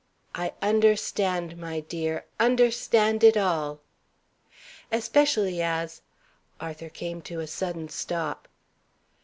[0.33, 3.81] "I understand, my dear understand it all!"
[4.91, 6.01] "Especially as"
[6.59, 8.47] Arthur came to a sudden stop.